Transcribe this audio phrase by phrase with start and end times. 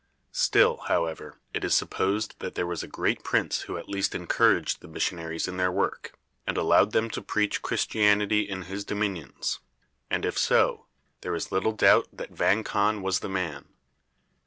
[0.33, 4.81] Still, however, it is supposed that there was a great prince who at least encouraged
[4.81, 9.59] the missionaries in their work, and allowed them to preach Christianity in his dominions,
[10.09, 10.87] and, if so,
[11.21, 13.65] there is little doubt that Vang Khan was the man.